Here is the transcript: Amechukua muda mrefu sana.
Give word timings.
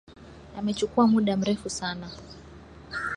Amechukua 0.57 1.07
muda 1.07 1.37
mrefu 1.37 1.69
sana. 1.69 2.07